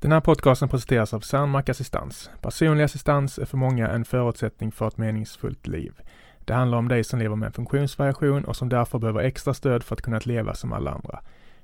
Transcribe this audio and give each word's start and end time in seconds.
Den 0.00 0.12
här 0.12 0.20
podcasten 0.20 0.68
presenteras 0.68 1.14
av 1.14 1.20
Cernmark 1.20 1.68
Assistans. 1.68 2.30
Personlig 2.40 2.84
assistans 2.84 3.38
är 3.38 3.44
för 3.44 3.56
många 3.56 3.88
en 3.88 4.04
förutsättning 4.04 4.72
för 4.72 4.88
ett 4.88 4.98
meningsfullt 4.98 5.66
liv. 5.66 5.92
Det 6.44 6.54
handlar 6.54 6.78
om 6.78 6.88
dig 6.88 7.04
som 7.04 7.18
lever 7.18 7.36
med 7.36 7.46
en 7.46 7.52
funktionsvariation 7.52 8.44
och 8.44 8.56
som 8.56 8.68
därför 8.68 8.98
behöver 8.98 9.20
extra 9.20 9.54
stöd 9.54 9.82
för 9.82 9.94
att 9.94 10.02
kunna 10.02 10.20
leva 10.24 10.54
som 10.54 10.72
alla 10.72 10.90
andra. 10.90 11.20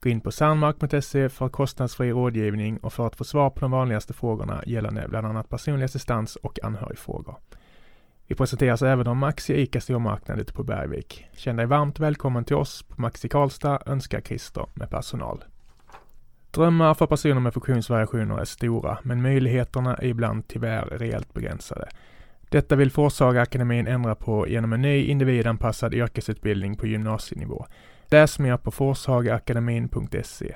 Gå 0.00 0.08
in 0.08 0.20
på 0.20 0.30
cernmark.se 0.30 1.28
för 1.28 1.48
kostnadsfri 1.48 2.12
rådgivning 2.12 2.78
och 2.78 2.92
för 2.92 3.06
att 3.06 3.16
få 3.16 3.24
svar 3.24 3.50
på 3.50 3.60
de 3.60 3.70
vanligaste 3.70 4.12
frågorna 4.12 4.62
gällande 4.66 5.06
bland 5.08 5.26
annat 5.26 5.48
personlig 5.48 5.84
assistans 5.84 6.36
och 6.36 6.58
anhörigfrågor. 6.62 7.36
Vi 8.26 8.34
presenteras 8.34 8.82
även 8.82 9.06
av 9.06 9.16
Maxi 9.16 9.54
ICA 9.54 9.80
stormarknad 9.80 10.40
ute 10.40 10.52
på 10.52 10.62
Bergvik. 10.62 11.26
Känn 11.36 11.56
dig 11.56 11.66
varmt 11.66 11.98
välkommen 11.98 12.44
till 12.44 12.56
oss 12.56 12.82
på 12.82 13.00
Maxi 13.00 13.28
Karlstad 13.28 13.82
önskar 13.86 14.20
Christer 14.20 14.66
med 14.74 14.90
personal. 14.90 15.44
Drömmar 16.54 16.94
för 16.94 17.06
personer 17.06 17.40
med 17.40 17.54
funktionsvariationer 17.54 18.38
är 18.38 18.44
stora, 18.44 18.98
men 19.02 19.22
möjligheterna 19.22 19.94
är 19.94 20.06
ibland 20.06 20.48
tyvärr 20.48 20.84
rejält 20.86 21.34
begränsade. 21.34 21.88
Detta 22.48 22.76
vill 22.76 22.90
Forshagaakademin 22.90 23.86
ändra 23.86 24.14
på 24.14 24.48
genom 24.48 24.72
en 24.72 24.82
ny 24.82 25.04
individanpassad 25.04 25.94
yrkesutbildning 25.94 26.76
på 26.76 26.86
gymnasienivå. 26.86 27.66
Läs 28.06 28.38
mer 28.38 28.56
på 28.56 28.70
forshagaakademin.se. 28.70 30.54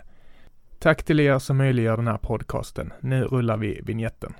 Tack 0.79 1.03
till 1.03 1.21
er 1.21 1.39
som 1.39 1.57
möjliggör 1.57 1.97
den 1.97 2.07
här 2.07 2.19
podcasten. 2.19 2.93
Nu 3.01 3.25
rullar 3.25 3.57
vi 3.57 3.81
vignetten. 3.83 4.35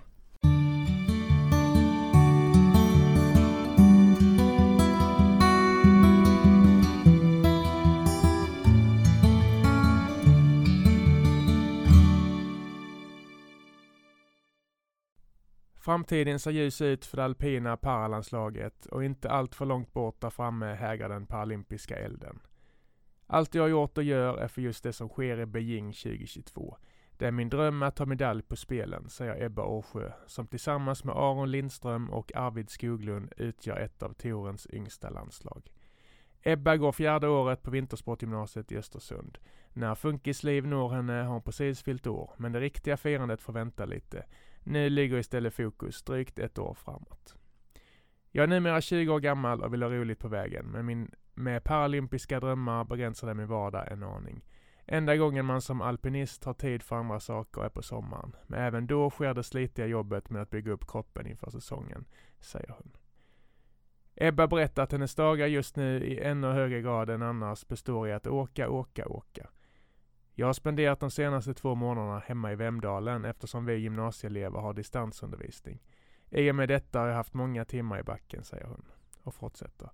Framtiden 15.89 16.39
ser 16.39 16.51
ljus 16.51 16.81
ut 16.81 17.05
för 17.05 17.17
det 17.17 17.25
alpina 17.25 17.77
paralandslaget 17.77 18.87
och 18.87 19.05
inte 19.05 19.31
allt 19.31 19.55
för 19.55 19.67
långt 19.67 19.93
bort 19.93 20.21
där 20.21 20.31
framme 20.31 20.67
hägrar 20.67 21.09
den 21.09 21.27
paralympiska 21.27 21.97
elden. 21.97 22.41
Allt 23.27 23.55
jag 23.55 23.63
har 23.63 23.69
gjort 23.69 23.99
och 23.99 24.05
gör 24.05 24.37
är 24.37 24.49
för 24.49 24.63
just 24.63 24.83
det 24.83 24.93
som 24.93 25.09
sker 25.09 25.41
i 25.41 25.47
Beijing 25.47 25.93
2022. 25.93 26.77
Det 27.17 27.27
är 27.27 27.31
min 27.31 27.49
dröm 27.49 27.83
att 27.83 27.97
ta 27.97 28.07
medalj 28.07 28.43
på 28.43 28.57
spelen, 28.57 29.09
säger 29.09 29.45
Ebba 29.45 29.63
Årsjö, 29.63 30.13
som 30.27 30.47
tillsammans 30.47 31.05
med 31.05 31.17
Aron 31.17 31.51
Lindström 31.51 32.11
och 32.11 32.33
Arvid 32.35 32.71
Skoglund 32.71 33.33
utgör 33.37 33.77
ett 33.77 34.03
av 34.03 34.13
Torens 34.13 34.67
yngsta 34.71 35.11
landslag. 35.11 35.71
Ebba 36.43 36.77
går 36.77 36.93
fjärde 36.93 37.29
året 37.29 37.63
på 37.63 37.71
Vintersportgymnasiet 37.71 38.73
i 38.73 38.77
Östersund. 38.77 39.39
När 39.73 39.95
funkisliv 39.95 40.67
når 40.67 40.89
henne 40.89 41.13
har 41.13 41.33
hon 41.33 41.43
precis 41.43 41.83
fyllt 41.83 42.07
år, 42.07 42.31
men 42.37 42.53
det 42.53 42.61
riktiga 42.61 42.97
firandet 42.97 43.43
får 43.43 43.53
vänta 43.53 43.85
lite. 43.85 44.25
Nu 44.65 44.91
ligger 44.91 45.19
istället 45.19 45.55
fokus 45.55 46.03
drygt 46.03 46.39
ett 46.39 46.59
år 46.59 46.75
framåt. 46.75 47.35
Jag 48.31 48.43
är 48.43 48.47
numera 48.47 48.81
20 48.81 49.13
år 49.13 49.21
gammal 49.21 49.63
och 49.63 49.73
vill 49.73 49.83
ha 49.83 49.91
roligt 49.91 50.19
på 50.19 50.29
vägen, 50.29 50.67
men 50.67 50.87
min, 50.87 51.11
med 51.35 51.65
paralympiska 51.65 52.41
drömmar 52.41 52.85
begränsade 52.85 53.35
min 53.35 53.47
vardag 53.47 53.93
en 53.93 54.03
aning. 54.03 54.45
Enda 54.87 55.17
gången 55.17 55.45
man 55.45 55.63
som 55.63 55.81
alpinist 55.81 56.45
har 56.45 56.55
tid 56.55 56.83
för 56.83 56.97
andra 56.97 57.21
saker 57.21 57.63
är 57.63 57.69
på 57.69 57.83
sommaren, 57.83 58.37
men 58.47 58.61
även 58.61 58.87
då 58.87 59.11
sker 59.11 59.35
det 59.35 59.43
slitiga 59.43 59.87
jobbet 59.87 60.31
med 60.31 60.43
att 60.43 60.51
bygga 60.51 60.73
upp 60.73 60.87
kroppen 60.89 61.27
inför 61.27 61.51
säsongen, 61.51 62.05
säger 62.41 62.69
hon. 62.69 62.91
Ebba 64.21 64.47
berättar 64.47 64.83
att 64.83 64.93
hennes 64.93 65.15
dagar 65.15 65.47
just 65.47 65.77
nu 65.77 66.05
i 66.05 66.21
ännu 66.21 66.47
högre 66.47 66.81
grad 66.81 67.11
än 67.11 67.23
annars 67.23 67.67
består 67.69 68.09
i 68.09 68.13
att 68.13 68.27
åka, 68.27 68.69
åka, 68.69 69.09
åka. 69.09 69.49
Jag 70.35 70.47
har 70.47 70.53
spenderat 70.53 71.01
de 71.01 71.11
senaste 71.11 71.55
två 71.55 71.75
månaderna 71.75 72.19
hemma 72.19 72.53
i 72.53 72.57
Vemdalen 72.57 73.25
eftersom 73.25 73.67
vi 73.67 73.75
gymnasieelever 73.75 74.61
har 74.61 74.75
distansundervisning. 74.75 75.83
I 76.31 76.51
och 76.51 76.55
med 76.55 76.69
detta 76.69 77.01
har 77.01 77.07
jag 77.07 77.15
haft 77.15 77.35
många 77.35 77.65
timmar 77.65 78.01
i 78.01 78.03
backen, 78.03 78.45
säger 78.45 78.67
hon. 78.67 78.85
Och 79.23 79.35
fortsätter. 79.35 79.91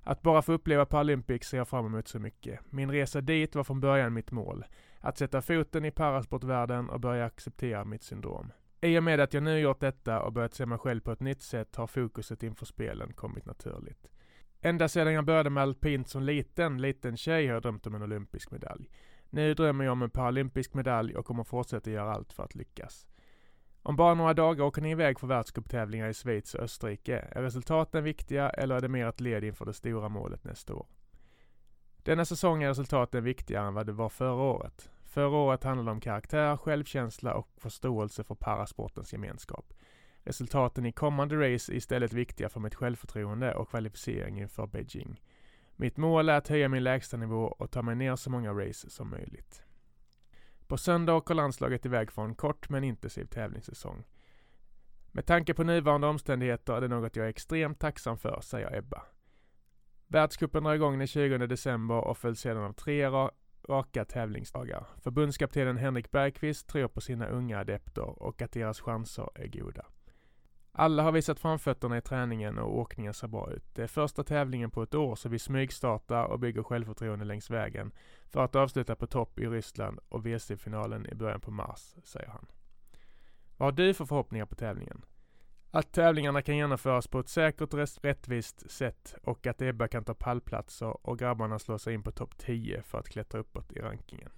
Att 0.00 0.22
bara 0.22 0.42
få 0.42 0.52
uppleva 0.52 0.86
Paralympics 0.86 1.48
ser 1.48 1.58
jag 1.58 1.68
fram 1.68 1.86
emot 1.86 2.08
så 2.08 2.18
mycket. 2.18 2.60
Min 2.72 2.90
resa 2.90 3.20
dit 3.20 3.54
var 3.54 3.64
från 3.64 3.80
början 3.80 4.12
mitt 4.12 4.30
mål. 4.30 4.64
Att 5.00 5.18
sätta 5.18 5.42
foten 5.42 5.84
i 5.84 5.90
parasportvärlden 5.90 6.90
och 6.90 7.00
börja 7.00 7.24
acceptera 7.24 7.84
mitt 7.84 8.02
syndrom. 8.02 8.52
I 8.84 8.98
och 8.98 9.04
med 9.04 9.20
att 9.20 9.34
jag 9.34 9.42
nu 9.42 9.58
gjort 9.58 9.80
detta 9.80 10.20
och 10.22 10.32
börjat 10.32 10.54
se 10.54 10.66
mig 10.66 10.78
själv 10.78 11.00
på 11.00 11.12
ett 11.12 11.20
nytt 11.20 11.42
sätt 11.42 11.76
har 11.76 11.86
fokuset 11.86 12.42
inför 12.42 12.66
spelen 12.66 13.12
kommit 13.12 13.46
naturligt. 13.46 14.08
Ända 14.60 14.88
sedan 14.88 15.12
jag 15.12 15.24
började 15.24 15.50
med 15.50 15.62
alpint 15.62 16.08
som 16.08 16.22
liten, 16.22 16.80
liten 16.80 17.16
tjej 17.16 17.46
har 17.46 17.54
jag 17.54 17.62
drömt 17.62 17.86
om 17.86 17.94
en 17.94 18.02
olympisk 18.02 18.50
medalj. 18.50 18.90
Nu 19.30 19.54
drömmer 19.54 19.84
jag 19.84 19.92
om 19.92 20.02
en 20.02 20.10
paralympisk 20.10 20.74
medalj 20.74 21.16
och 21.16 21.26
kommer 21.26 21.44
fortsätta 21.44 21.90
göra 21.90 22.12
allt 22.12 22.32
för 22.32 22.42
att 22.42 22.54
lyckas. 22.54 23.06
Om 23.82 23.96
bara 23.96 24.14
några 24.14 24.34
dagar 24.34 24.64
åker 24.64 24.82
ni 24.82 24.90
iväg 24.90 25.20
för 25.20 25.26
världscuptävlingar 25.26 26.08
i 26.08 26.14
Schweiz 26.14 26.54
och 26.54 26.62
Österrike. 26.62 27.18
Är 27.18 27.42
resultaten 27.42 28.04
viktiga 28.04 28.50
eller 28.50 28.74
är 28.74 28.80
det 28.80 28.88
mer 28.88 29.06
ett 29.06 29.20
led 29.20 29.44
inför 29.44 29.64
det 29.64 29.74
stora 29.74 30.08
målet 30.08 30.44
nästa 30.44 30.74
år? 30.74 30.86
Denna 31.96 32.24
säsong 32.24 32.62
är 32.62 32.68
resultaten 32.68 33.24
viktigare 33.24 33.66
än 33.66 33.74
vad 33.74 33.86
det 33.86 33.92
var 33.92 34.08
förra 34.08 34.42
året. 34.42 34.90
Förra 35.14 35.36
året 35.36 35.64
handlade 35.64 35.88
det 35.88 35.92
om 35.92 36.00
karaktär, 36.00 36.56
självkänsla 36.56 37.34
och 37.34 37.48
förståelse 37.56 38.24
för 38.24 38.34
parasportens 38.34 39.12
gemenskap. 39.12 39.74
Resultaten 40.24 40.86
i 40.86 40.92
kommande 40.92 41.36
race 41.36 41.72
är 41.72 41.76
istället 41.76 42.12
viktiga 42.12 42.48
för 42.48 42.60
mitt 42.60 42.74
självförtroende 42.74 43.54
och 43.54 43.68
kvalificering 43.68 44.40
inför 44.40 44.66
Beijing. 44.66 45.20
Mitt 45.76 45.96
mål 45.96 46.28
är 46.28 46.36
att 46.36 46.48
höja 46.48 46.68
min 46.68 46.84
lägstanivå 46.84 47.44
och 47.44 47.70
ta 47.70 47.82
mig 47.82 47.94
ner 47.94 48.16
så 48.16 48.30
många 48.30 48.52
race 48.52 48.90
som 48.90 49.10
möjligt. 49.10 49.62
På 50.66 50.76
söndag 50.76 51.14
åker 51.14 51.34
landslaget 51.34 51.86
iväg 51.86 52.10
för 52.10 52.22
en 52.24 52.34
kort 52.34 52.68
men 52.68 52.84
intensiv 52.84 53.24
tävlingssäsong. 53.24 54.04
Med 55.12 55.26
tanke 55.26 55.54
på 55.54 55.64
nuvarande 55.64 56.06
omständigheter 56.06 56.72
är 56.72 56.80
det 56.80 56.88
något 56.88 57.16
jag 57.16 57.26
är 57.26 57.30
extremt 57.30 57.78
tacksam 57.78 58.18
för, 58.18 58.40
säger 58.40 58.76
Ebba. 58.76 59.02
Världscupen 60.06 60.64
drar 60.64 60.74
igång 60.74 60.98
den 60.98 61.06
20 61.06 61.38
december 61.38 62.00
och 62.00 62.18
följs 62.18 62.40
sedan 62.40 62.62
av 62.62 62.72
tre 62.72 63.08
raka 63.68 64.04
tävlingsdagar. 64.04 64.86
Förbundskaptenen 65.02 65.76
Henrik 65.76 66.10
Bergqvist 66.10 66.68
tror 66.68 66.88
på 66.88 67.00
sina 67.00 67.26
unga 67.26 67.58
adepter 67.58 68.22
och 68.22 68.42
att 68.42 68.52
deras 68.52 68.80
chanser 68.80 69.28
är 69.34 69.46
goda. 69.46 69.86
Alla 70.72 71.02
har 71.02 71.12
visat 71.12 71.40
framfötterna 71.40 71.98
i 71.98 72.00
träningen 72.00 72.58
och 72.58 72.78
åkningen 72.78 73.14
ser 73.14 73.28
bra 73.28 73.52
ut. 73.52 73.74
Det 73.74 73.82
är 73.82 73.86
första 73.86 74.24
tävlingen 74.24 74.70
på 74.70 74.82
ett 74.82 74.94
år 74.94 75.14
så 75.14 75.28
vi 75.28 75.38
smygstartar 75.38 76.24
och 76.24 76.38
bygger 76.38 76.62
självförtroende 76.62 77.24
längs 77.24 77.50
vägen 77.50 77.92
för 78.30 78.44
att 78.44 78.56
avsluta 78.56 78.96
på 78.96 79.06
topp 79.06 79.38
i 79.38 79.46
Ryssland 79.46 79.98
och 80.08 80.26
WC-finalen 80.26 81.06
i 81.06 81.14
början 81.14 81.40
på 81.40 81.50
mars, 81.50 81.94
säger 82.04 82.28
han. 82.28 82.46
Vad 83.56 83.66
har 83.66 83.72
du 83.72 83.94
för 83.94 84.04
förhoppningar 84.04 84.46
på 84.46 84.54
tävlingen? 84.54 85.04
Att 85.74 85.92
tävlingarna 85.92 86.42
kan 86.42 86.56
genomföras 86.56 87.06
på 87.06 87.18
ett 87.18 87.28
säkert 87.28 87.74
och 87.74 87.88
rättvist 88.02 88.70
sätt 88.70 89.14
och 89.22 89.46
att 89.46 89.62
Ebba 89.62 89.88
kan 89.88 90.04
ta 90.04 90.14
pallplatser 90.14 91.06
och 91.06 91.18
grabbarna 91.18 91.58
slå 91.58 91.78
sig 91.78 91.94
in 91.94 92.02
på 92.02 92.10
topp 92.10 92.38
10 92.38 92.82
för 92.82 92.98
att 92.98 93.08
klättra 93.08 93.40
uppåt 93.40 93.72
i 93.72 93.80
rankingen. 93.80 94.30